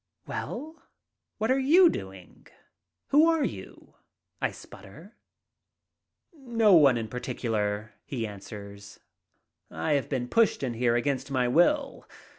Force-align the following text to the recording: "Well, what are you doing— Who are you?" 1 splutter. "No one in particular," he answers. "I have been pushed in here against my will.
"Well, 0.25 0.87
what 1.37 1.51
are 1.51 1.59
you 1.59 1.87
doing— 1.87 2.47
Who 3.09 3.27
are 3.27 3.43
you?" 3.43 3.97
1 4.39 4.51
splutter. 4.53 5.15
"No 6.33 6.73
one 6.73 6.97
in 6.97 7.07
particular," 7.07 7.93
he 8.03 8.25
answers. 8.25 8.99
"I 9.69 9.91
have 9.93 10.09
been 10.09 10.27
pushed 10.27 10.63
in 10.63 10.73
here 10.73 10.95
against 10.95 11.29
my 11.29 11.47
will. 11.47 12.07